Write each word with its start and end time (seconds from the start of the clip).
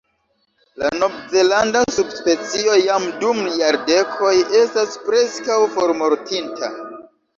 La 0.83 0.87
Nov-Zelanda 1.01 1.83
subspecio 1.97 2.77
jam 2.85 3.05
dum 3.25 3.43
jardekoj 3.59 4.33
estas 4.63 4.97
preskaŭ 5.07 5.59
formortinta. 5.77 6.73